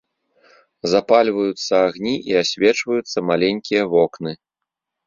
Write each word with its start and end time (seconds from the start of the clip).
Запальваюцца 0.93 1.73
агні, 1.91 2.15
і 2.33 2.41
асвечваюцца 2.43 3.17
маленькія 3.33 3.89
вокны. 3.95 4.31